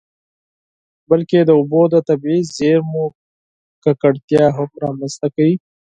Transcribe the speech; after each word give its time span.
بلکې 1.09 1.39
د 1.43 1.49
اوبو 1.59 1.81
د 1.93 1.95
طبیعي 2.09 2.41
زیرمو 2.55 3.05
ککړتیا 3.83 4.45
هم 4.57 4.69
رامنځته 4.83 5.27
کوي. 5.35 5.55